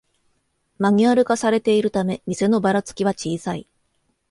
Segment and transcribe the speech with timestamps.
[0.79, 3.67] マニュアル化されているため店のバラつきは小さい